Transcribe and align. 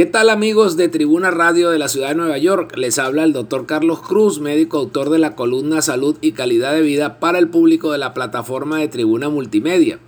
¿Qué 0.00 0.06
tal 0.06 0.30
amigos 0.30 0.78
de 0.78 0.88
Tribuna 0.88 1.30
Radio 1.30 1.68
de 1.68 1.78
la 1.78 1.88
Ciudad 1.88 2.08
de 2.08 2.14
Nueva 2.14 2.38
York? 2.38 2.74
Les 2.78 2.98
habla 2.98 3.22
el 3.22 3.34
doctor 3.34 3.66
Carlos 3.66 4.00
Cruz, 4.00 4.40
médico 4.40 4.78
autor 4.78 5.10
de 5.10 5.18
la 5.18 5.36
columna 5.36 5.82
Salud 5.82 6.16
y 6.22 6.32
Calidad 6.32 6.72
de 6.72 6.80
Vida 6.80 7.20
para 7.20 7.38
el 7.38 7.48
público 7.48 7.92
de 7.92 7.98
la 7.98 8.14
plataforma 8.14 8.78
de 8.78 8.88
Tribuna 8.88 9.28
Multimedia. 9.28 9.98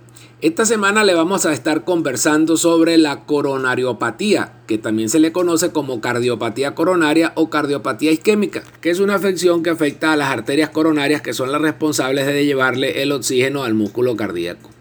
Esta 0.41 0.65
semana 0.65 1.03
le 1.03 1.13
vamos 1.13 1.45
a 1.45 1.53
estar 1.53 1.83
conversando 1.83 2.57
sobre 2.57 2.97
la 2.97 3.25
coronariopatía, 3.25 4.53
que 4.65 4.79
también 4.79 5.09
se 5.09 5.19
le 5.19 5.31
conoce 5.31 5.71
como 5.71 6.01
cardiopatía 6.01 6.73
coronaria 6.73 7.31
o 7.35 7.51
cardiopatía 7.51 8.11
isquémica, 8.11 8.63
que 8.81 8.89
es 8.89 8.99
una 8.99 9.13
afección 9.13 9.61
que 9.61 9.69
afecta 9.69 10.11
a 10.11 10.17
las 10.17 10.31
arterias 10.31 10.71
coronarias 10.71 11.21
que 11.21 11.33
son 11.33 11.51
las 11.51 11.61
responsables 11.61 12.25
de 12.25 12.47
llevarle 12.47 13.03
el 13.03 13.11
oxígeno 13.11 13.63
al 13.63 13.75
músculo 13.75 14.15
cardíaco. 14.15 14.71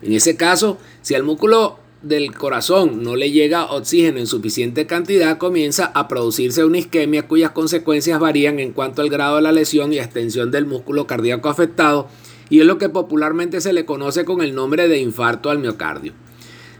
En 0.00 0.14
ese 0.14 0.38
caso, 0.38 0.78
si 1.02 1.14
al 1.14 1.24
músculo 1.24 1.78
del 2.02 2.34
corazón 2.34 3.02
no 3.02 3.16
le 3.16 3.30
llega 3.30 3.72
oxígeno 3.72 4.18
en 4.18 4.26
suficiente 4.26 4.86
cantidad, 4.86 5.38
comienza 5.38 5.86
a 5.94 6.08
producirse 6.08 6.64
una 6.64 6.78
isquemia 6.78 7.26
cuyas 7.26 7.50
consecuencias 7.50 8.20
varían 8.20 8.60
en 8.60 8.72
cuanto 8.72 9.02
al 9.02 9.08
grado 9.08 9.36
de 9.36 9.42
la 9.42 9.52
lesión 9.52 9.92
y 9.92 9.98
extensión 9.98 10.50
del 10.50 10.66
músculo 10.66 11.06
cardíaco 11.06 11.48
afectado 11.48 12.08
y 12.48 12.60
es 12.60 12.66
lo 12.66 12.78
que 12.78 12.88
popularmente 12.88 13.60
se 13.60 13.72
le 13.72 13.84
conoce 13.84 14.24
con 14.24 14.42
el 14.42 14.54
nombre 14.54 14.88
de 14.88 14.98
infarto 14.98 15.50
al 15.50 15.58
miocardio. 15.58 16.12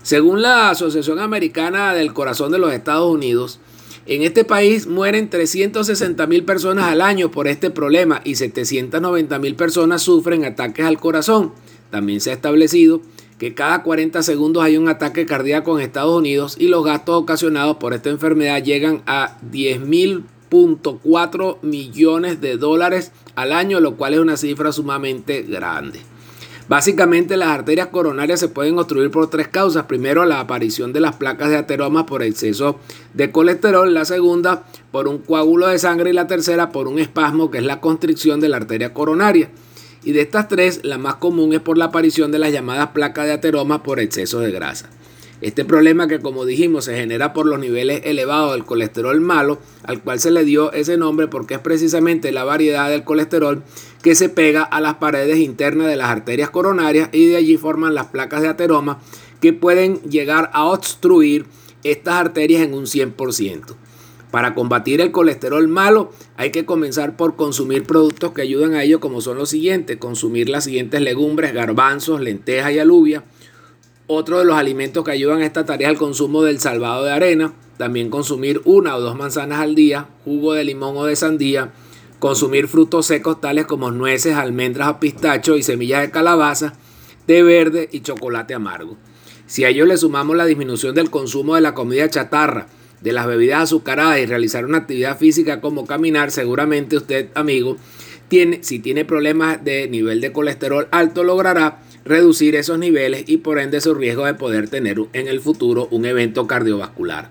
Según 0.02 0.42
la 0.42 0.70
Asociación 0.70 1.18
Americana 1.18 1.92
del 1.92 2.12
Corazón 2.12 2.52
de 2.52 2.58
los 2.58 2.72
Estados 2.72 3.12
Unidos, 3.12 3.58
en 4.06 4.22
este 4.22 4.44
país 4.44 4.86
mueren 4.86 5.28
360 5.28 6.24
mil 6.28 6.44
personas 6.44 6.84
al 6.84 7.00
año 7.00 7.32
por 7.32 7.48
este 7.48 7.70
problema 7.70 8.20
y 8.22 8.36
790 8.36 9.38
mil 9.40 9.56
personas 9.56 10.02
sufren 10.02 10.44
ataques 10.44 10.86
al 10.86 11.00
corazón. 11.00 11.52
También 11.90 12.20
se 12.20 12.30
ha 12.30 12.34
establecido 12.34 13.00
que 13.38 13.54
cada 13.54 13.82
40 13.82 14.22
segundos 14.22 14.62
hay 14.62 14.76
un 14.76 14.88
ataque 14.88 15.24
cardíaco 15.26 15.76
en 15.78 15.84
Estados 15.84 16.16
Unidos 16.16 16.54
y 16.58 16.68
los 16.68 16.84
gastos 16.84 17.16
ocasionados 17.16 17.76
por 17.76 17.92
esta 17.94 18.10
enfermedad 18.10 18.62
llegan 18.62 19.02
a 19.06 19.38
10.4 19.50 21.58
millones 21.62 22.40
de 22.40 22.56
dólares 22.56 23.10
al 23.34 23.52
año, 23.52 23.80
lo 23.80 23.96
cual 23.96 24.14
es 24.14 24.20
una 24.20 24.38
cifra 24.38 24.72
sumamente 24.72 25.42
grande. 25.42 26.00
Básicamente 26.68 27.36
las 27.36 27.50
arterias 27.50 27.86
coronarias 27.88 28.40
se 28.40 28.48
pueden 28.48 28.78
obstruir 28.78 29.10
por 29.12 29.30
tres 29.30 29.46
causas. 29.46 29.84
Primero, 29.84 30.24
la 30.24 30.40
aparición 30.40 30.92
de 30.92 30.98
las 30.98 31.14
placas 31.14 31.50
de 31.50 31.56
ateroma 31.56 32.06
por 32.06 32.24
exceso 32.24 32.80
de 33.14 33.30
colesterol. 33.30 33.94
La 33.94 34.04
segunda, 34.04 34.64
por 34.90 35.06
un 35.06 35.18
coágulo 35.18 35.68
de 35.68 35.78
sangre. 35.78 36.10
Y 36.10 36.12
la 36.12 36.26
tercera, 36.26 36.72
por 36.72 36.88
un 36.88 36.98
espasmo, 36.98 37.52
que 37.52 37.58
es 37.58 37.64
la 37.64 37.80
constricción 37.80 38.40
de 38.40 38.48
la 38.48 38.56
arteria 38.56 38.92
coronaria. 38.92 39.48
Y 40.06 40.12
de 40.12 40.20
estas 40.20 40.46
tres, 40.46 40.82
la 40.84 40.98
más 40.98 41.16
común 41.16 41.52
es 41.52 41.58
por 41.58 41.76
la 41.76 41.86
aparición 41.86 42.30
de 42.30 42.38
las 42.38 42.52
llamadas 42.52 42.90
placas 42.90 43.26
de 43.26 43.32
ateroma 43.32 43.82
por 43.82 43.98
exceso 43.98 44.38
de 44.38 44.52
grasa. 44.52 44.88
Este 45.40 45.64
problema 45.64 46.06
que 46.06 46.20
como 46.20 46.44
dijimos 46.44 46.84
se 46.84 46.94
genera 46.94 47.32
por 47.32 47.44
los 47.44 47.58
niveles 47.58 48.02
elevados 48.04 48.52
del 48.52 48.64
colesterol 48.64 49.20
malo, 49.20 49.58
al 49.82 50.00
cual 50.00 50.20
se 50.20 50.30
le 50.30 50.44
dio 50.44 50.72
ese 50.72 50.96
nombre 50.96 51.26
porque 51.26 51.54
es 51.54 51.60
precisamente 51.60 52.30
la 52.30 52.44
variedad 52.44 52.88
del 52.88 53.02
colesterol 53.02 53.64
que 54.00 54.14
se 54.14 54.28
pega 54.28 54.62
a 54.62 54.80
las 54.80 54.94
paredes 54.94 55.38
internas 55.38 55.88
de 55.88 55.96
las 55.96 56.08
arterias 56.08 56.50
coronarias 56.50 57.08
y 57.10 57.26
de 57.26 57.36
allí 57.38 57.56
forman 57.56 57.96
las 57.96 58.06
placas 58.06 58.42
de 58.42 58.48
ateroma 58.48 59.00
que 59.40 59.52
pueden 59.52 60.00
llegar 60.02 60.50
a 60.52 60.66
obstruir 60.66 61.46
estas 61.82 62.14
arterias 62.14 62.62
en 62.62 62.74
un 62.74 62.84
100%. 62.84 63.74
Para 64.36 64.54
combatir 64.54 65.00
el 65.00 65.12
colesterol 65.12 65.66
malo 65.66 66.12
hay 66.36 66.50
que 66.50 66.66
comenzar 66.66 67.16
por 67.16 67.36
consumir 67.36 67.84
productos 67.84 68.32
que 68.32 68.42
ayudan 68.42 68.74
a 68.74 68.82
ello 68.82 69.00
como 69.00 69.22
son 69.22 69.38
los 69.38 69.48
siguientes. 69.48 69.96
Consumir 69.96 70.50
las 70.50 70.64
siguientes 70.64 71.00
legumbres, 71.00 71.54
garbanzos, 71.54 72.20
lentejas 72.20 72.72
y 72.72 72.78
alubia. 72.78 73.24
Otro 74.06 74.38
de 74.38 74.44
los 74.44 74.58
alimentos 74.58 75.06
que 75.06 75.12
ayudan 75.12 75.40
a 75.40 75.46
esta 75.46 75.64
tarea 75.64 75.88
es 75.88 75.92
el 75.94 75.98
consumo 75.98 76.42
del 76.42 76.60
salvado 76.60 77.04
de 77.04 77.12
arena. 77.12 77.54
También 77.78 78.10
consumir 78.10 78.60
una 78.66 78.94
o 78.96 79.00
dos 79.00 79.16
manzanas 79.16 79.60
al 79.60 79.74
día, 79.74 80.10
jugo 80.26 80.52
de 80.52 80.64
limón 80.64 80.98
o 80.98 81.06
de 81.06 81.16
sandía. 81.16 81.72
Consumir 82.18 82.68
frutos 82.68 83.06
secos 83.06 83.40
tales 83.40 83.64
como 83.64 83.90
nueces, 83.90 84.36
almendras 84.36 84.88
o 84.90 85.00
pistachos 85.00 85.58
y 85.58 85.62
semillas 85.62 86.02
de 86.02 86.10
calabaza, 86.10 86.74
té 87.24 87.42
verde 87.42 87.88
y 87.90 88.00
chocolate 88.00 88.52
amargo. 88.52 88.98
Si 89.46 89.64
a 89.64 89.70
ello 89.70 89.86
le 89.86 89.96
sumamos 89.96 90.36
la 90.36 90.44
disminución 90.44 90.94
del 90.94 91.08
consumo 91.08 91.54
de 91.54 91.62
la 91.62 91.72
comida 91.72 92.10
chatarra, 92.10 92.66
de 93.06 93.12
las 93.12 93.28
bebidas 93.28 93.62
azucaradas 93.62 94.18
y 94.18 94.26
realizar 94.26 94.64
una 94.64 94.78
actividad 94.78 95.16
física 95.16 95.60
como 95.60 95.86
caminar, 95.86 96.32
seguramente 96.32 96.96
usted, 96.96 97.28
amigo, 97.34 97.76
tiene, 98.26 98.64
si 98.64 98.80
tiene 98.80 99.04
problemas 99.04 99.62
de 99.62 99.86
nivel 99.86 100.20
de 100.20 100.32
colesterol 100.32 100.88
alto, 100.90 101.22
logrará 101.22 101.78
reducir 102.04 102.56
esos 102.56 102.80
niveles 102.80 103.22
y 103.28 103.36
por 103.36 103.60
ende 103.60 103.80
su 103.80 103.94
riesgo 103.94 104.26
de 104.26 104.34
poder 104.34 104.68
tener 104.68 104.98
en 105.12 105.28
el 105.28 105.40
futuro 105.40 105.86
un 105.92 106.04
evento 106.04 106.48
cardiovascular. 106.48 107.30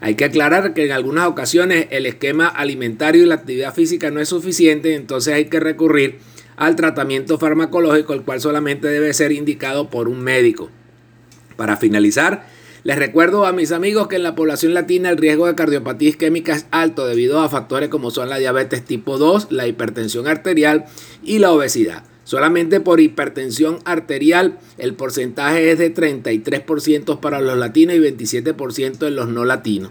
Hay 0.00 0.14
que 0.14 0.26
aclarar 0.26 0.72
que 0.72 0.84
en 0.84 0.92
algunas 0.92 1.26
ocasiones 1.26 1.88
el 1.90 2.06
esquema 2.06 2.46
alimentario 2.46 3.24
y 3.24 3.26
la 3.26 3.34
actividad 3.34 3.74
física 3.74 4.12
no 4.12 4.20
es 4.20 4.28
suficiente, 4.28 4.94
entonces 4.94 5.34
hay 5.34 5.46
que 5.46 5.58
recurrir 5.58 6.20
al 6.54 6.76
tratamiento 6.76 7.40
farmacológico, 7.40 8.14
el 8.14 8.22
cual 8.22 8.40
solamente 8.40 8.86
debe 8.86 9.12
ser 9.14 9.32
indicado 9.32 9.90
por 9.90 10.06
un 10.06 10.20
médico. 10.20 10.70
Para 11.56 11.76
finalizar, 11.76 12.46
les 12.84 12.98
recuerdo 12.98 13.44
a 13.44 13.52
mis 13.52 13.72
amigos 13.72 14.06
que 14.08 14.16
en 14.16 14.22
la 14.22 14.34
población 14.34 14.72
latina 14.72 15.10
el 15.10 15.16
riesgo 15.16 15.46
de 15.46 15.54
cardiopatía 15.54 16.10
isquémica 16.10 16.54
es 16.54 16.66
alto 16.70 17.06
debido 17.06 17.40
a 17.40 17.48
factores 17.48 17.88
como 17.88 18.10
son 18.10 18.28
la 18.28 18.38
diabetes 18.38 18.84
tipo 18.84 19.18
2, 19.18 19.48
la 19.50 19.66
hipertensión 19.66 20.28
arterial 20.28 20.84
y 21.24 21.38
la 21.38 21.50
obesidad. 21.50 22.04
Solamente 22.22 22.80
por 22.80 23.00
hipertensión 23.00 23.78
arterial 23.84 24.58
el 24.76 24.94
porcentaje 24.94 25.72
es 25.72 25.78
de 25.78 25.92
33% 25.92 27.20
para 27.20 27.40
los 27.40 27.56
latinos 27.56 27.96
y 27.96 28.00
27% 28.00 29.06
en 29.08 29.16
los 29.16 29.28
no 29.28 29.44
latinos. 29.44 29.90